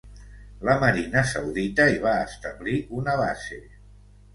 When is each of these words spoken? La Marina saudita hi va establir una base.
La 0.69 0.75
Marina 0.83 1.23
saudita 1.33 1.87
hi 1.93 2.03
va 2.09 2.17
establir 2.25 2.77
una 3.03 3.19
base. 3.25 3.65